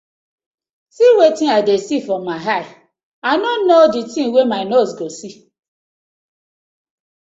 [0.95, 2.67] See wetin I dey see for my eye,
[3.29, 5.35] I no no di tin wey my nose go see.